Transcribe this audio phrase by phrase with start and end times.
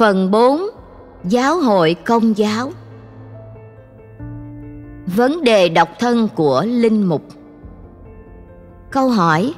[0.00, 0.62] Phần 4
[1.24, 2.72] Giáo hội công giáo.
[5.06, 7.22] Vấn đề độc thân của Linh Mục.
[8.90, 9.54] Câu hỏi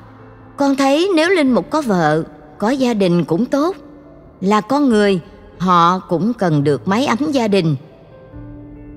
[0.57, 2.23] Con thấy nếu Linh Mục có vợ,
[2.59, 3.77] có gia đình cũng tốt
[4.41, 5.21] Là con người,
[5.59, 7.77] họ cũng cần được máy ấm gia đình.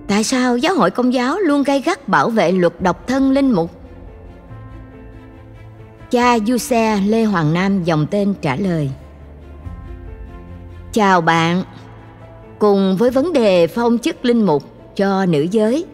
[0.08, 3.52] Tại sao giáo hội công giáo luôn gay gắt bảo vệ luật độc thân Linh
[3.52, 3.72] Mục?
[6.12, 8.90] Cha Du Xe Lê Hoàng Nam dòng tên trả lời.
[10.96, 11.64] Chào bạn.
[12.60, 14.64] Cùng với vấn đề phong chức linh mục
[14.96, 15.86] cho nữ giới,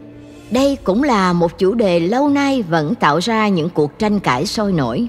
[0.51, 4.45] Đây cũng là một chủ đề lâu nay vẫn tạo ra những cuộc tranh cãi
[4.45, 5.07] sôi nổi.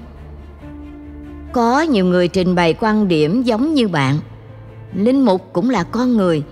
[1.51, 4.19] Có nhiều người trình bày quan điểm giống như bạn.
[4.93, 6.43] Linh mục cũng là con người.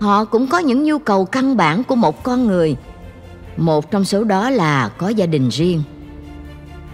[0.00, 2.76] Họ cũng có những nhu cầu căn bản của một con người.
[3.56, 5.82] Một trong số đó là có gia đình riêng.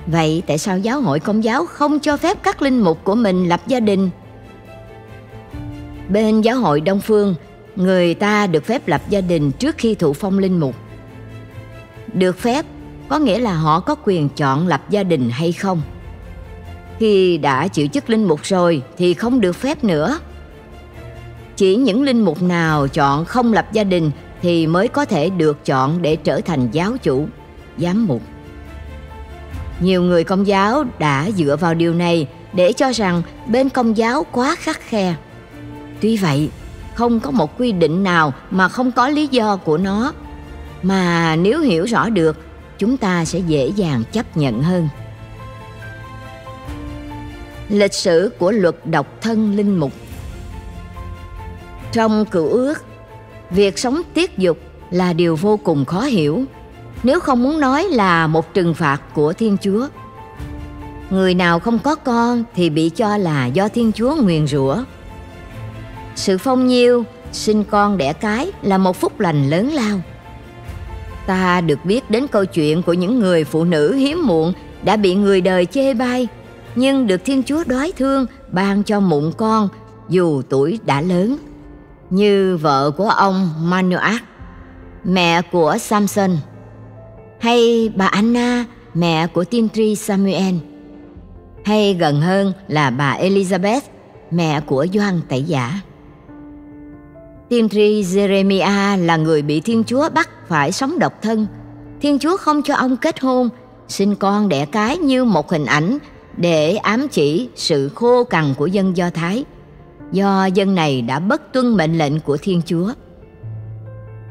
[0.06, 3.48] Vậy tại sao giáo hội công giáo không cho phép các linh mục của mình
[3.48, 4.10] lập gia đình?
[6.09, 7.34] Bên giáo hội Đông Phương,
[7.77, 10.75] người ta được phép lập gia đình trước khi thụ phong linh mục.
[12.12, 12.67] Được phép
[13.09, 15.83] có nghĩa là họ có quyền chọn lập gia đình hay không.
[16.98, 20.19] Khi đã chịu chức linh mục rồi thì không được phép nữa.
[21.56, 24.11] Chỉ những linh mục nào chọn không lập gia đình
[24.42, 27.29] thì mới có thể được chọn để trở thành giáo chủ,
[27.79, 28.23] giám mục.
[29.81, 34.27] Nhiều người công giáo đã dựa vào điều này để cho rằng bên công giáo
[34.33, 35.14] quá khắc khe.
[36.00, 36.50] Tuy vậy,
[36.94, 40.12] không có một quy định nào mà không có lý do của nó,
[40.82, 42.36] mà nếu hiểu rõ được,
[42.78, 44.88] chúng ta sẽ dễ dàng chấp nhận hơn.
[47.68, 49.92] Lịch sử của luật độc thân linh mục
[51.92, 52.84] Trong cựu ước,
[53.50, 54.58] việc sống tiết dục
[54.90, 56.44] là điều vô cùng khó hiểu
[57.02, 59.88] nếu không muốn nói là một trừng phạt của Thiên Chúa.
[61.10, 64.77] Người nào không có con thì bị cho là do Thiên Chúa nguyền rủa.
[66.19, 70.01] Sự phong nhiêu, sinh con đẻ cái là một phúc lành lớn lao.
[71.27, 74.52] Ta được biết đến câu chuyện của những người phụ nữ hiếm muộn
[74.83, 76.29] đã bị người đời chê bai,
[76.74, 79.68] nhưng được Thiên Chúa đói thương ban cho mụn con
[80.08, 81.36] dù tuổi đã lớn,
[82.11, 84.23] như vợ của ông Manoach,
[85.05, 86.36] mẹ của Samson
[87.40, 88.64] hay bà Anna,
[88.95, 90.55] mẹ của tiên tri Samuel,
[91.64, 93.80] hay gần hơn là bà Elizabeth,
[94.30, 95.80] mẹ của Doan Tẩy Giả.
[97.48, 101.47] Tiên tri Jeremiah là người bị Thiên Chúa bắt phải sống độc thân.
[102.01, 103.48] Thiên Chúa không cho ông kết hôn,
[103.89, 105.98] sinh con đẻ cái như một hình ảnh
[106.36, 109.45] để ám chỉ sự khô cằn của dân Do Thái,
[110.13, 112.92] do dân này đã bất tuân mệnh lệnh của Thiên Chúa.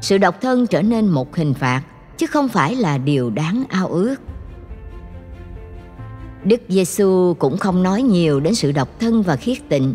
[0.00, 1.82] Sự độc thân trở nên một hình phạt
[2.18, 4.16] chứ không phải là điều đáng ao ước.
[6.44, 9.94] Đức Giêsu cũng không nói nhiều đến sự độc thân và khiết tịnh.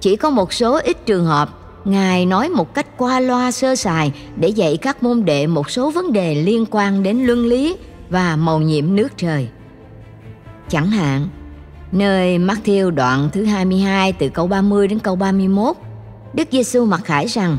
[0.00, 4.12] Chỉ có một số ít trường hợp Ngài nói một cách qua loa sơ sài
[4.36, 7.76] để dạy các môn đệ một số vấn đề liên quan đến luân lý
[8.10, 9.48] và màu nhiệm nước trời.
[10.68, 11.28] Chẳng hạn,
[11.92, 15.76] nơi Matthew đoạn thứ 22 từ câu 30 đến câu 31,
[16.34, 17.56] Đức Giêsu mặc khải rằng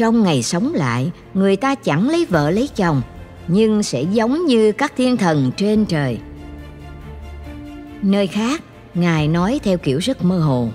[0.00, 3.02] trong ngày sống lại, người ta chẳng lấy vợ lấy chồng,
[3.48, 6.18] nhưng sẽ giống như các thiên thần trên trời.
[8.02, 8.62] Nơi khác,
[8.94, 10.68] Ngài nói theo kiểu rất mơ hồ.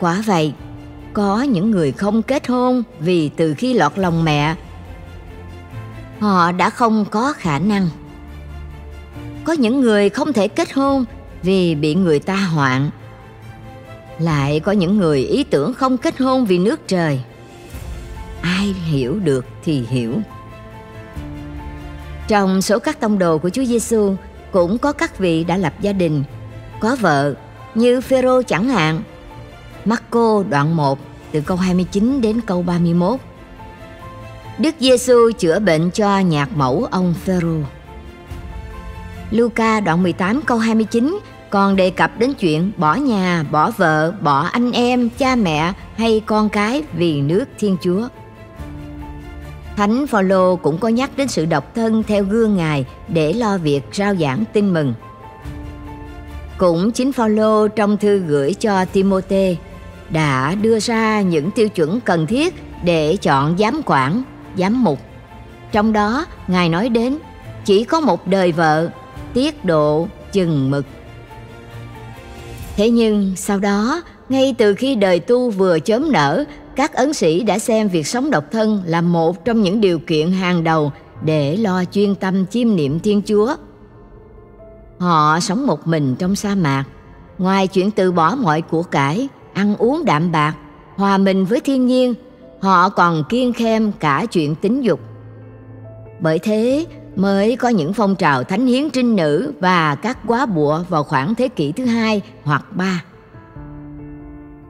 [0.00, 0.52] Quả vậy,
[1.12, 4.54] có những người không kết hôn vì từ khi lọt lòng mẹ,
[6.20, 7.88] họ đã không có khả năng.
[9.44, 11.04] Có những người không thể kết hôn
[11.42, 12.90] vì bị người ta hoạn.
[14.18, 17.20] Lại có những người ý tưởng không kết hôn vì nước trời
[18.42, 20.14] ai hiểu được thì hiểu.
[22.28, 24.16] Trong số các tông đồ của Chúa Giêsu
[24.52, 26.24] cũng có các vị đã lập gia đình,
[26.80, 27.34] có vợ
[27.74, 29.02] như Phêrô chẳng hạn.
[29.84, 30.98] Marco đoạn 1
[31.32, 33.20] từ câu 29 đến câu 31.
[34.58, 37.56] Đức Giêsu chữa bệnh cho nhạc mẫu ông Phêrô.
[39.30, 41.18] Luca đoạn 18 câu 29
[41.50, 46.22] còn đề cập đến chuyện bỏ nhà, bỏ vợ, bỏ anh em, cha mẹ hay
[46.26, 48.08] con cái vì nước Thiên Chúa.
[49.76, 53.82] Thánh Phaolô cũng có nhắc đến sự độc thân theo gương Ngài để lo việc
[53.92, 54.94] rao giảng tin mừng.
[56.58, 59.56] Cũng chính Phaolô trong thư gửi cho Timôthê
[60.10, 64.22] đã đưa ra những tiêu chuẩn cần thiết để chọn giám quản,
[64.56, 64.98] giám mục.
[65.72, 67.18] Trong đó, Ngài nói đến
[67.64, 68.90] chỉ có một đời vợ,
[69.34, 70.86] tiết độ, chừng mực.
[72.76, 76.44] Thế nhưng sau đó, ngay từ khi đời tu vừa chớm nở
[76.78, 80.32] các ấn sĩ đã xem việc sống độc thân là một trong những điều kiện
[80.32, 83.54] hàng đầu để lo chuyên tâm chiêm niệm Thiên Chúa.
[84.98, 86.84] Họ sống một mình trong sa mạc,
[87.38, 89.28] ngoài chuyện từ bỏ mọi của cải,
[89.58, 90.54] ăn uống đạm bạc
[90.96, 92.14] hòa mình với thiên nhiên,
[92.60, 95.00] họ còn kiêng khem cả chuyện tính dục.
[96.20, 100.84] Bởi thế mới có những phong trào thánh hiến trinh nữ và các quá bụa
[100.88, 103.04] vào khoảng thế kỷ thứ hai hoặc ba.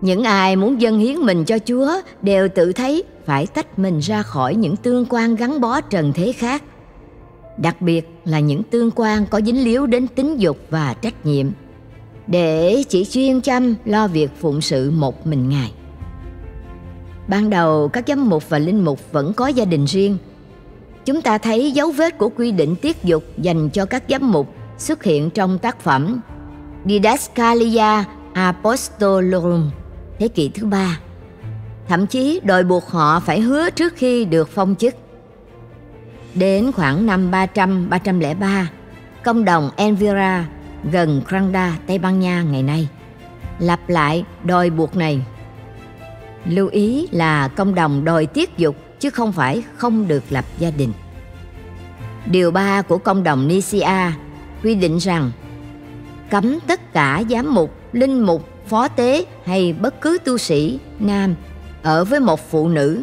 [0.01, 1.91] Những ai muốn dâng hiến mình cho Chúa
[2.23, 6.33] đều tự thấy phải tách mình ra khỏi những tương quan gắn bó trần thế
[6.33, 6.63] khác.
[7.59, 11.47] Đặc biệt là những tương quan có dính líu đến tính dục và trách nhiệm,
[12.29, 15.73] để chỉ chuyên chăm lo việc phụng sự một mình Ngài.
[17.29, 20.19] Ban đầu các giám mục và linh mục vẫn có gia đình riêng.
[21.05, 24.55] Chúng ta thấy dấu vết của quy định tiết dục dành cho các giám mục
[24.79, 26.21] xuất hiện trong tác phẩm
[26.87, 29.71] Didascalia Apostolorum
[30.19, 31.01] thế kỷ thứ ba.
[31.89, 34.95] Thậm chí đòi buộc họ phải hứa trước khi được phong chức.
[36.35, 38.65] Đến khoảng năm 300-303,
[39.25, 40.49] công đồng Envira
[40.93, 42.89] gần Granda, Tây Ban Nha ngày nay
[43.59, 45.23] lặp lại đòi buộc này.
[46.45, 50.71] Lưu ý là công đồng đòi tiết dục chứ không phải không được lập gia
[50.71, 50.93] đình.
[52.27, 54.13] Điều 3 của công đồng Nicia
[54.63, 55.31] quy định rằng
[56.31, 61.35] cấm tất cả giám mục, linh mục phó tế hay bất cứ tu sĩ nam
[61.83, 63.03] ở với một phụ nữ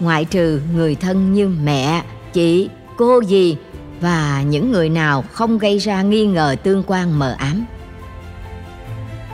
[0.00, 3.56] ngoại trừ người thân như mẹ chị cô dì
[4.00, 7.64] và những người nào không gây ra nghi ngờ tương quan mờ ám.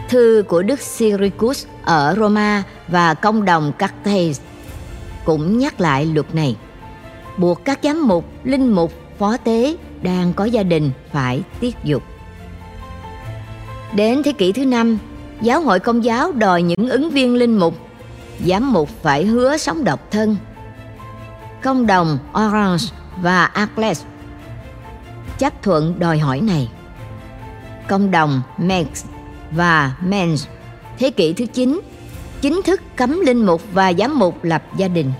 [0.08, 4.40] Thư của đức Siricus ở Roma và công đồng Carthage
[5.24, 6.56] cũng nhắc lại luật này.
[7.36, 12.02] Buộc các giám mục, linh mục, phó tế đang có gia đình phải tiết dục.
[13.94, 14.98] Đến thế kỷ thứ năm,
[15.40, 17.74] giáo hội công giáo đòi những ứng viên linh mục,
[18.46, 20.36] giám mục phải hứa sống độc thân.
[21.62, 22.84] Công đồng Orange
[23.20, 24.02] và Arles
[25.38, 26.68] chấp thuận đòi hỏi này
[27.88, 29.04] công đồng Max
[29.50, 30.46] và Mens
[30.98, 31.80] thế kỷ thứ 9
[32.40, 35.12] chính thức cấm linh mục và giám mục lập gia đình.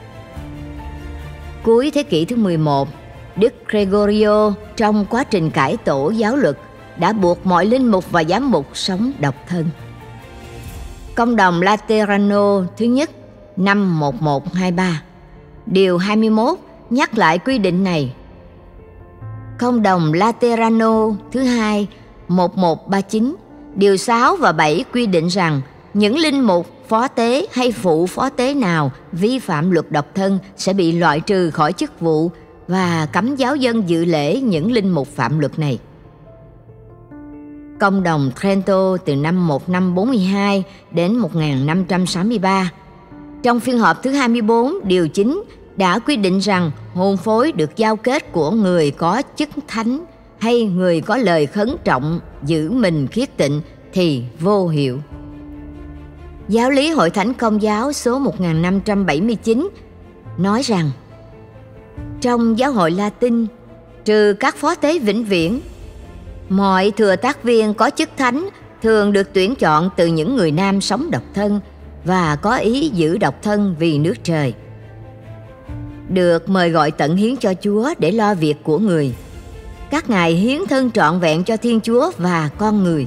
[1.62, 2.88] Cuối thế kỷ thứ 11,
[3.36, 6.58] Đức Gregorio trong quá trình cải tổ giáo luật
[6.96, 9.66] đã buộc mọi linh mục và giám mục sống độc thân.
[11.14, 13.10] Công đồng Laterano thứ nhất
[13.56, 15.02] năm 1123
[15.66, 16.58] Điều 21
[16.90, 18.12] nhắc lại quy định này.
[19.58, 21.88] Công đồng Laterano thứ hai
[22.28, 23.36] 1139
[23.74, 25.60] Điều 6 và 7 quy định rằng
[25.94, 30.38] những linh mục, phó tế hay phụ phó tế nào vi phạm luật độc thân
[30.56, 32.30] sẽ bị loại trừ khỏi chức vụ
[32.68, 35.78] và cấm giáo dân dự lễ những linh mục phạm luật này.
[37.80, 42.70] Công đồng Trento từ năm 1542 đến 1563.
[43.42, 45.42] Trong phiên họp thứ 24, điều 9
[45.76, 50.04] đã quy định rằng hôn phối được giao kết của người có chức thánh
[50.38, 53.60] hay người có lời khấn trọng giữ mình khiết tịnh
[53.92, 54.98] thì vô hiệu.
[56.48, 59.68] Giáo lý Hội Thánh Công giáo số 1579
[60.38, 60.90] nói rằng
[62.20, 63.46] trong giáo hội Latin,
[64.04, 65.60] trừ các phó tế vĩnh viễn
[66.48, 68.48] Mọi thừa tác viên có chức thánh
[68.82, 71.60] thường được tuyển chọn từ những người nam sống độc thân
[72.04, 74.54] và có ý giữ độc thân vì nước trời.
[76.08, 79.14] Được mời gọi tận hiến cho Chúa để lo việc của người.
[79.90, 83.06] Các ngài hiến thân trọn vẹn cho Thiên Chúa và con người.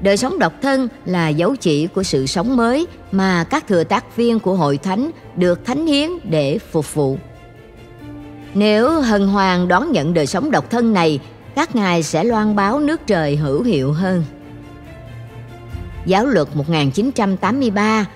[0.00, 4.16] Đời sống độc thân là dấu chỉ của sự sống mới mà các thừa tác
[4.16, 7.18] viên của hội thánh được thánh hiến để phục vụ.
[8.54, 11.20] Nếu hân hoàng đón nhận đời sống độc thân này
[11.54, 14.24] các ngài sẽ loan báo nước trời hữu hiệu hơn.
[16.06, 18.06] Giáo luật 1983,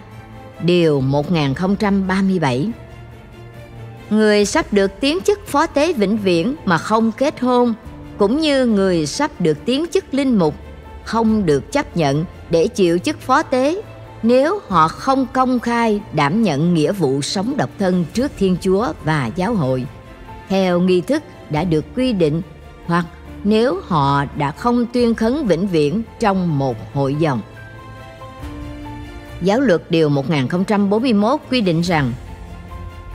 [0.62, 2.70] điều 1037
[4.12, 7.74] Người sắp được tiến chức phó tế vĩnh viễn mà không kết hôn,
[8.18, 10.54] cũng như người sắp được tiến chức linh mục,
[11.04, 13.82] không được chấp nhận để chịu chức phó tế
[14.22, 18.92] nếu họ không công khai đảm nhận nghĩa vụ sống độc thân trước Thiên Chúa
[19.04, 19.84] và giáo hội
[20.48, 22.42] theo nghi thức đã được quy định
[22.86, 23.04] hoặc
[23.44, 27.40] nếu họ đã không tuyên khấn vĩnh viễn trong một hội dòng.
[29.42, 32.12] Giáo luật Điều 1041 quy định rằng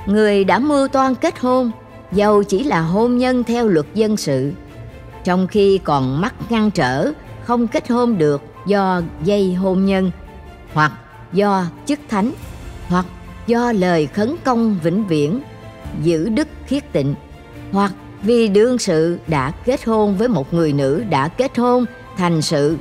[0.08, 1.72] Người đã mưu toan kết hôn,
[2.12, 4.52] dầu chỉ là hôn nhân theo luật dân sự.
[5.24, 7.12] Trong khi còn mắc ngăn trở,
[7.44, 10.12] không kết hôn được do dây hôn nhân,
[10.74, 10.92] hoặc
[11.34, 12.32] do chức thánh,
[12.88, 13.06] hoặc
[13.48, 15.42] do lời khấn công vĩnh viễn,
[16.04, 17.16] giữ đức khiết tịnh,
[17.72, 21.86] hoặc vì đương sự đã kết hôn với một người nữ đã kết hôn
[22.18, 22.78] thành sự,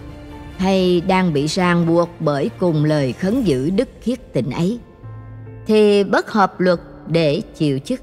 [0.56, 4.78] hay đang bị ràng buộc bởi cùng lời khấn giữ đức khiết tịnh ấy,
[5.66, 8.00] thì bất hợp luật để chịu chức.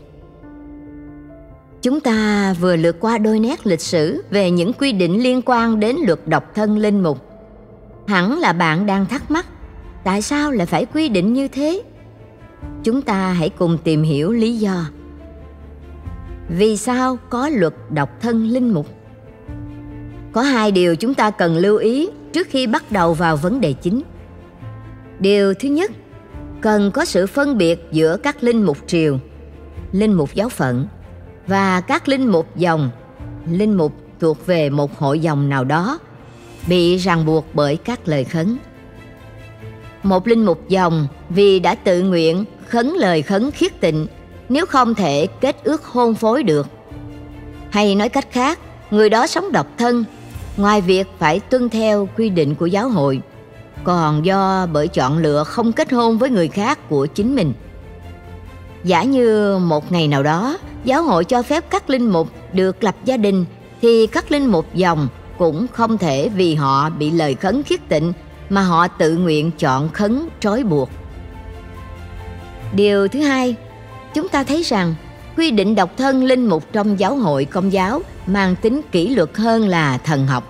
[1.81, 5.79] Chúng ta vừa lượt qua đôi nét lịch sử về những quy định liên quan
[5.79, 7.17] đến luật độc thân linh mục.
[8.07, 9.45] Hẳn là bạn đang thắc mắc,
[10.03, 11.81] tại sao lại phải quy định như thế?
[12.83, 14.85] Chúng ta hãy cùng tìm hiểu lý do.
[16.49, 18.87] Vì sao có luật độc thân linh mục?
[20.31, 23.73] Có hai điều chúng ta cần lưu ý trước khi bắt đầu vào vấn đề
[23.73, 24.01] chính.
[25.19, 25.91] Điều thứ nhất
[26.63, 29.19] cần có sự phân biệt giữa các linh mục triều,
[29.91, 30.87] linh mục giáo phận
[31.47, 32.89] và các linh mục dòng.
[33.49, 35.99] Linh mục thuộc về một hội dòng nào đó,
[36.67, 38.57] bị ràng buộc bởi các lời khấn.
[40.03, 44.07] Một linh mục dòng vì đã tự nguyện khấn lời khấn khiết tịnh,
[44.49, 46.67] nếu không thể kết ước hôn phối được.
[47.69, 48.59] Hay nói cách khác,
[48.91, 50.03] người đó sống độc thân,
[50.57, 53.21] ngoài việc phải tuân theo quy định của giáo hội
[53.83, 57.53] còn do bởi chọn lựa không kết hôn với người khác của chính mình.
[58.83, 62.95] Giả như một ngày nào đó, giáo hội cho phép các linh mục được lập
[63.05, 63.45] gia đình,
[63.81, 68.13] thì các linh mục dòng cũng không thể vì họ bị lời khấn khiết tịnh
[68.49, 70.89] mà họ tự nguyện chọn khấn trói buộc.
[72.73, 73.55] Điều thứ hai,
[74.13, 74.95] chúng ta thấy rằng
[75.37, 79.37] quy định độc thân linh mục trong giáo hội công giáo mang tính kỷ luật
[79.37, 80.43] hơn là thần học.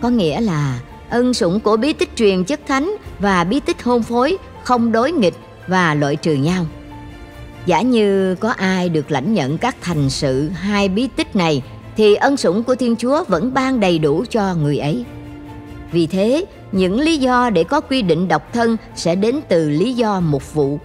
[0.00, 0.78] Có nghĩa là
[1.10, 5.12] ân sủng của bí tích truyền chất thánh và bí tích hôn phối không đối
[5.12, 5.34] nghịch
[5.66, 6.66] và loại trừ nhau.
[7.66, 11.62] Giả như có ai được lãnh nhận các thành sự hai bí tích này,
[11.96, 15.04] thì ân sủng của thiên chúa vẫn ban đầy đủ cho người ấy.
[15.92, 19.92] Vì thế, những lý do để có quy định độc thân sẽ đến từ lý
[19.92, 20.78] do mục vụ.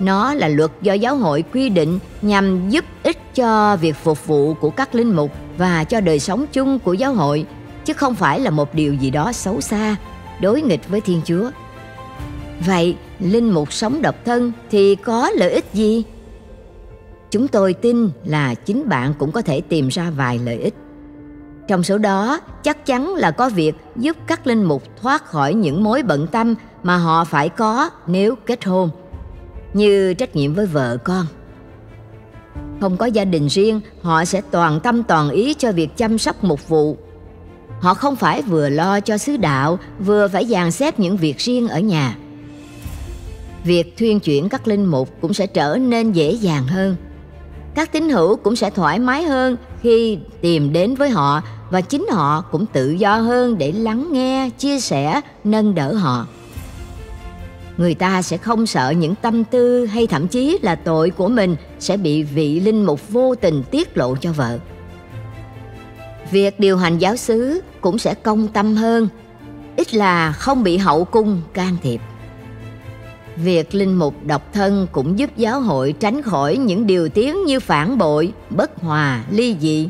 [0.00, 4.54] Nó là luật do giáo hội quy định nhằm giúp ích cho việc phục vụ
[4.54, 7.46] của các linh mục và cho đời sống chung của giáo hội
[7.84, 9.96] chứ không phải là một điều gì đó xấu xa,
[10.40, 11.50] đối nghịch với thiên chúa.
[12.66, 16.04] Vậy, linh mục sống độc thân thì có lợi ích gì?
[17.30, 20.74] Chúng tôi tin là chính bạn cũng có thể tìm ra vài lợi ích.
[21.68, 25.84] Trong số đó, chắc chắn là có việc giúp các linh mục thoát khỏi những
[25.84, 28.90] mối bận tâm mà họ phải có nếu kết hôn,
[29.72, 31.26] như trách nhiệm với vợ con.
[32.80, 36.44] Không có gia đình riêng, họ sẽ toàn tâm toàn ý cho việc chăm sóc
[36.44, 36.96] mục vụ
[37.80, 41.68] họ không phải vừa lo cho sứ đạo, vừa phải dàn xếp những việc riêng
[41.68, 42.16] ở nhà.
[43.64, 46.96] Việc thuyên chuyển các linh mục cũng sẽ trở nên dễ dàng hơn.
[47.74, 52.06] Các tín hữu cũng sẽ thoải mái hơn khi tìm đến với họ và chính
[52.10, 56.26] họ cũng tự do hơn để lắng nghe, chia sẻ, nâng đỡ họ.
[57.76, 61.56] Người ta sẽ không sợ những tâm tư hay thậm chí là tội của mình
[61.78, 64.58] sẽ bị vị linh mục vô tình tiết lộ cho vợ
[66.34, 69.08] việc điều hành giáo xứ cũng sẽ công tâm hơn,
[69.76, 72.00] ít là không bị hậu cung can thiệp.
[73.36, 77.60] Việc linh mục độc thân cũng giúp giáo hội tránh khỏi những điều tiếng như
[77.60, 79.88] phản bội, bất hòa, ly dị.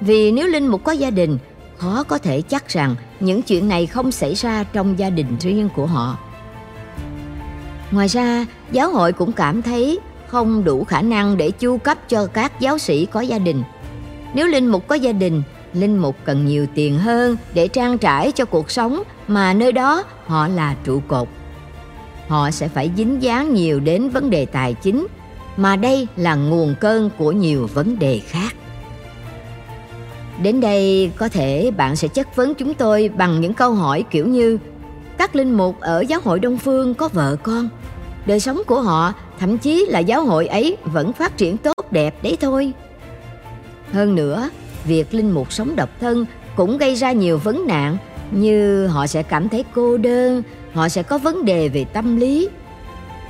[0.00, 1.38] Vì nếu linh mục có gia đình,
[1.76, 5.68] khó có thể chắc rằng những chuyện này không xảy ra trong gia đình riêng
[5.76, 6.18] của họ.
[7.90, 12.26] Ngoài ra, giáo hội cũng cảm thấy không đủ khả năng để chu cấp cho
[12.26, 13.62] các giáo sĩ có gia đình.
[14.34, 15.42] Nếu linh mục có gia đình
[15.74, 20.04] linh mục cần nhiều tiền hơn để trang trải cho cuộc sống mà nơi đó
[20.26, 21.28] họ là trụ cột.
[22.28, 25.06] Họ sẽ phải dính dáng nhiều đến vấn đề tài chính,
[25.56, 28.54] mà đây là nguồn cơn của nhiều vấn đề khác.
[30.42, 34.26] Đến đây có thể bạn sẽ chất vấn chúng tôi bằng những câu hỏi kiểu
[34.26, 34.58] như,
[35.18, 37.68] các linh mục ở giáo hội đông phương có vợ con?
[38.26, 42.22] Đời sống của họ, thậm chí là giáo hội ấy vẫn phát triển tốt đẹp
[42.22, 42.72] đấy thôi.
[43.92, 44.50] Hơn nữa
[44.84, 47.96] việc linh mục sống độc thân cũng gây ra nhiều vấn nạn,
[48.30, 52.48] như họ sẽ cảm thấy cô đơn, họ sẽ có vấn đề về tâm lý.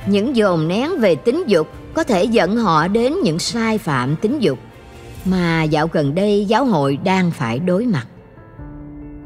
[0.07, 4.39] Những dồn nén về tính dục có thể dẫn họ đến những sai phạm tính
[4.39, 4.59] dục
[5.25, 8.07] mà dạo gần đây giáo hội đang phải đối mặt.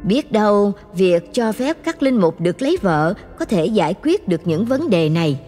[0.03, 4.27] Biết đâu việc cho phép các linh mục được lấy vợ có thể giải quyết
[4.27, 5.39] được những vấn đề này,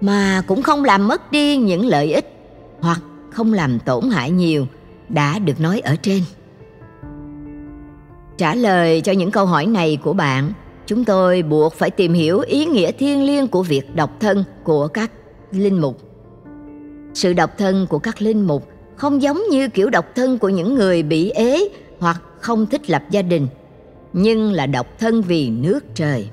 [0.00, 2.32] mà cũng không làm mất đi những lợi ích
[2.80, 4.66] hoặc không làm tổn hại nhiều
[5.08, 6.22] đã được nói ở trên.
[8.38, 10.52] Trả lời cho những câu hỏi này của bạn,
[10.86, 14.88] chúng tôi buộc phải tìm hiểu ý nghĩa thiêng liêng của việc độc thân của
[14.88, 15.10] các
[15.50, 15.98] linh mục.
[17.14, 20.74] Sự độc thân của các linh mục không giống như kiểu độc thân của những
[20.74, 23.48] người bị ế hoặc không thích lập gia đình,
[24.12, 26.28] nhưng là độc thân vì nước trời.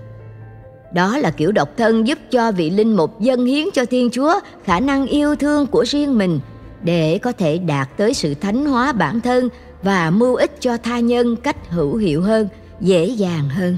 [0.94, 4.40] Đó là kiểu độc thân giúp cho vị linh mục dâng hiến cho thiên chúa
[4.64, 6.40] khả năng yêu thương của riêng mình
[6.86, 9.50] để có thể đạt tới sự thánh hóa bản thân
[9.84, 12.48] và mưu ích cho tha nhân cách hữu hiệu hơn,
[12.82, 13.78] dễ dàng hơn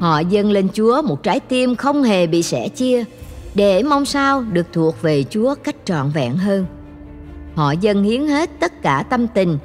[0.00, 3.04] họ dâng lên chúa một trái tim không hề bị sẻ chia,
[3.54, 6.66] để mong sao được thuộc về chúa cách trọn vẹn hơn
[7.54, 9.58] họ dâng hiến hết tất cả tâm tình,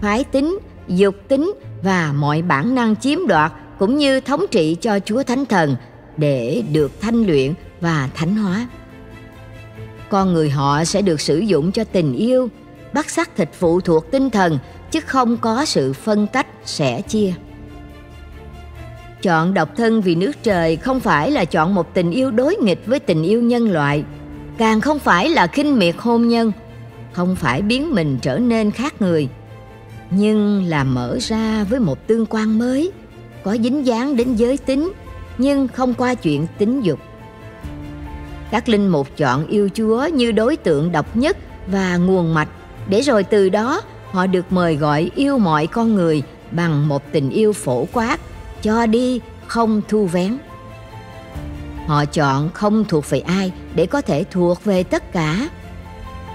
[0.00, 1.52] phái tính, dục tính
[1.82, 5.76] và mọi bản năng chiếm đoạt cũng như thống trị cho chúa thánh thần
[6.16, 8.68] để được thanh luyện và thánh hóa.
[10.10, 12.48] Con người họ sẽ được sử dụng cho tình yêu,
[12.92, 14.58] bắt xác thịt phụ thuộc tinh thần
[14.90, 17.32] chứ không có sự phân tách sẻ chia.
[19.22, 22.86] Chọn độc thân vì nước trời không phải là chọn một tình yêu đối nghịch
[22.86, 24.04] với tình yêu nhân loại,
[24.58, 26.52] càng không phải là khinh miệt hôn nhân,
[27.12, 29.28] không phải biến mình trở nên khác người,
[30.10, 32.92] nhưng là mở ra với một tương quan mới,
[33.44, 34.92] có dính dáng đến giới tính,
[35.38, 36.98] nhưng không qua chuyện tính dục.
[38.50, 42.48] Các linh mục chọn yêu Chúa như đối tượng độc nhất và nguồn mạch,
[42.88, 47.30] để rồi từ đó họ được mời gọi yêu mọi con người bằng một tình
[47.30, 48.20] yêu phổ quát
[48.62, 50.38] cho đi không thu vén.
[51.86, 55.48] Họ chọn không thuộc về ai để có thể thuộc về tất cả.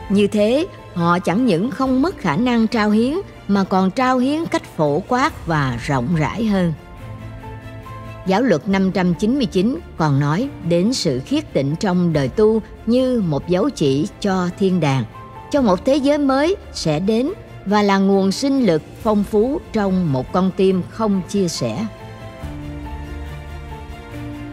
[0.10, 3.14] Như thế họ chẳng những không mất khả năng trao hiến
[3.48, 6.74] mà còn trao hiến cách phổ quát và rộng rãi hơn.
[8.28, 13.70] Giáo luật 599 còn nói đến sự khiết tịnh trong đời tu như một dấu
[13.70, 15.04] chỉ cho thiên đàng,
[15.52, 17.30] cho một thế giới mới sẽ đến
[17.66, 21.88] và là nguồn sinh lực phong phú trong một con tim không chia sẻ.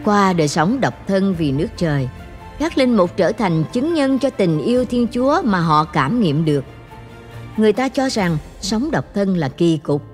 [0.05, 2.09] Qua đời sống độc thân vì nước trời
[2.59, 6.21] các linh mục trở thành chứng nhân cho tình yêu thiên chúa mà họ cảm
[6.21, 6.63] nghiệm được.
[7.57, 10.12] Người ta cho rằng sống độc thân là kỳ cục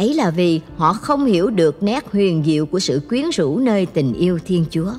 [0.00, 3.86] ấy là vì họ không hiểu được nét huyền diệu của sự quyến rũ nơi
[3.86, 4.92] tình yêu thiên chúa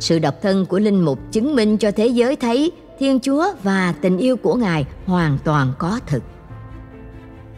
[0.00, 3.94] sự độc thân của linh mục chứng minh cho thế giới thấy thiên chúa và
[4.00, 6.22] tình yêu của ngài hoàn toàn có thực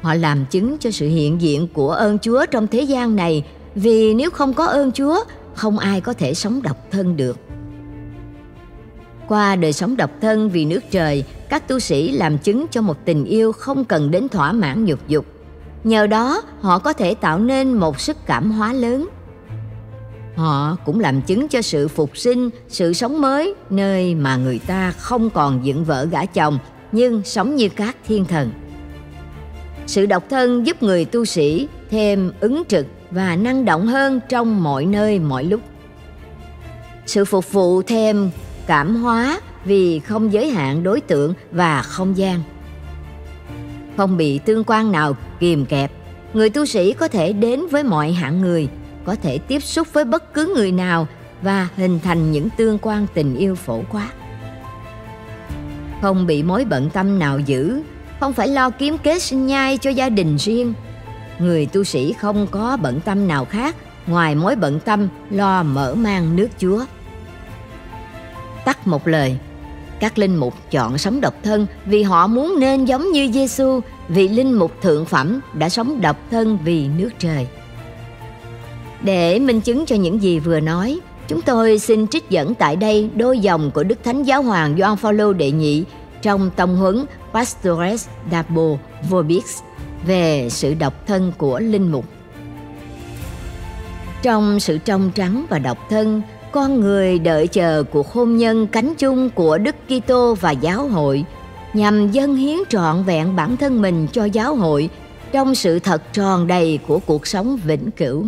[0.05, 3.45] họ làm chứng cho sự hiện diện của ơn chúa trong thế gian này
[3.75, 7.39] vì nếu không có ơn Chúa, không ai có thể sống độc thân được.
[9.29, 12.97] Qua đời sống độc thân vì nước trời, các tu sĩ làm chứng cho một
[13.05, 15.27] tình yêu không cần đến thỏa mãn nhục dục.
[15.85, 19.09] Nhờ đó, họ có thể tạo nên một sức cảm hóa lớn.
[20.37, 24.91] Họ cũng làm chứng cho sự phục sinh, sự sống mới, nơi mà người ta
[24.91, 26.59] không còn dựng vợ gã chồng,
[26.93, 28.51] nhưng sống như các thiên thần.
[29.87, 34.63] Sự độc thân giúp người tu sĩ thêm ứng trực và năng động hơn trong
[34.63, 35.61] mọi nơi mọi lúc.
[37.07, 38.31] Sự phục vụ thêm
[38.67, 42.41] cảm hóa vì không giới hạn đối tượng và không gian.
[43.97, 45.93] Không bị tương quan nào kìm kẹp,
[46.35, 48.69] người tu sĩ có thể đến với mọi hạng người,
[49.05, 51.07] có thể tiếp xúc với bất cứ người nào
[51.43, 54.11] và hình thành những tương quan tình yêu phổ quát.
[56.03, 57.83] Không bị mối bận tâm nào giữ,
[58.21, 60.75] không phải lo kiếm kế sinh nhai cho gia đình riêng,
[61.39, 63.77] người tu sĩ không có bận tâm nào khác
[64.07, 66.85] ngoài mối bận tâm lo mở mang nước Chúa.
[68.65, 69.39] Tắt một lời,
[70.01, 74.29] các linh mục chọn sống độc thân vì họ muốn nên giống như Giêsu, vị
[74.29, 77.47] linh mục thượng phẩm đã sống độc thân vì nước trời.
[79.03, 83.11] Để minh chứng cho những gì vừa nói, chúng tôi xin trích dẫn tại đây
[83.15, 85.85] đôi dòng của Đức Thánh Giáo Hoàng Gioan Phaolô đệ nhị
[86.23, 88.69] trong tông huấn Pastores Dabo
[89.11, 89.59] Vobis
[90.07, 92.05] về sự độc thân của linh mục.
[94.23, 96.23] Trong sự trong trắng và độc thân,
[96.55, 101.25] con người đợi chờ cuộc hôn nhân cánh chung của Đức Kitô và giáo hội
[101.73, 104.89] nhằm dâng hiến trọn vẹn bản thân mình cho giáo hội
[105.33, 108.27] trong sự thật tròn đầy của cuộc sống vĩnh cửu.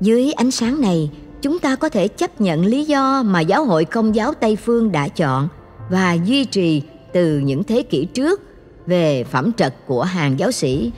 [0.00, 1.10] Dưới ánh sáng này,
[1.42, 4.92] chúng ta có thể chấp nhận lý do mà giáo hội công giáo Tây phương
[4.92, 5.48] đã chọn
[5.90, 8.40] và duy trì từ những thế kỷ trước
[8.86, 10.92] về phẩm trật của hàng giáo sĩ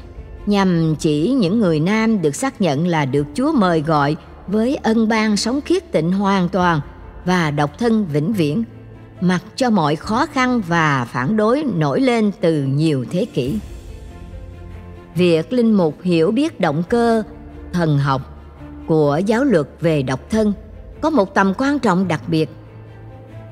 [0.46, 4.16] nhằm chỉ những người nam được xác nhận là được Chúa mời gọi
[4.46, 6.80] với ân ban sống khiết tịnh hoàn toàn
[7.24, 8.64] và độc thân vĩnh viễn,
[9.20, 13.58] mặc cho mọi khó khăn và phản đối nổi lên từ nhiều thế kỷ.
[15.14, 17.22] Việc linh mục hiểu biết động cơ,
[17.72, 18.22] thần học
[18.86, 20.52] của giáo luật về độc thân
[21.00, 22.50] có một tầm quan trọng đặc biệt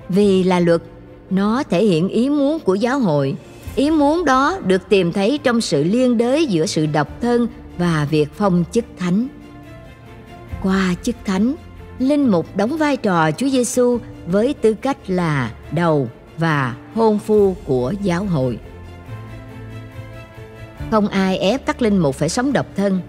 [0.09, 0.83] vì là luật,
[1.31, 3.37] nó thể hiện ý muốn của giáo hội
[3.77, 7.47] Ý muốn đó được tìm thấy trong sự liên đới giữa sự độc thân
[7.79, 9.29] và việc phong chức thánh.
[10.65, 11.55] Qua chức thánh,
[11.99, 17.57] linh mục đóng vai trò Chúa Giêsu với tư cách là đầu và hôn phu
[17.65, 18.59] của giáo hội.
[20.91, 23.01] Không ai ép các linh mục phải sống độc thân,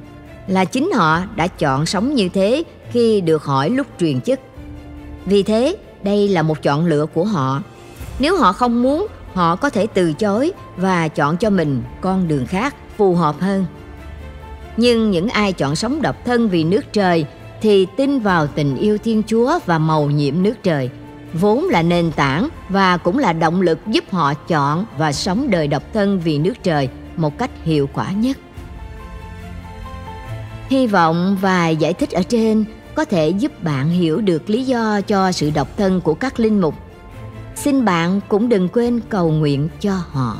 [0.47, 4.39] là chính họ đã chọn sống như thế khi được hỏi lúc truyền chức.
[5.25, 7.63] Vì thế, đây là một chọn lựa của họ.
[8.19, 12.45] Nếu họ không muốn họ có thể từ chối và chọn cho mình con đường
[12.45, 13.65] khác phù hợp hơn
[14.77, 17.25] nhưng những ai chọn sống độc thân vì nước trời
[17.65, 20.89] thì tin vào tình yêu thiên chúa và màu nhiệm nước trời
[21.33, 25.67] vốn là nền tảng và cũng là động lực giúp họ chọn và sống đời
[25.67, 28.37] độc thân vì nước trời một cách hiệu quả nhất
[30.69, 35.01] hy vọng và giải thích ở trên có thể giúp bạn hiểu được lý do
[35.01, 36.75] cho sự độc thân của các linh mục.
[37.55, 40.37] Xin bạn cũng đừng quên cầu nguyện cho họ.